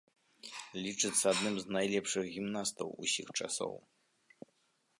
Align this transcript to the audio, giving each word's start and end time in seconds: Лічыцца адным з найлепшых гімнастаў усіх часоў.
Лічыцца 0.85 1.25
адным 1.33 1.55
з 1.63 1.75
найлепшых 1.75 2.25
гімнастаў 2.37 2.87
усіх 3.07 3.27
часоў. 3.39 3.73